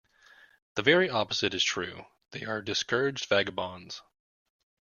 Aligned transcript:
The 0.73 0.81
very 0.81 1.11
opposite 1.11 1.53
is 1.53 1.63
true; 1.63 2.07
they 2.31 2.43
are 2.43 2.63
discouraged 2.63 3.27
vagabonds. 3.29 4.01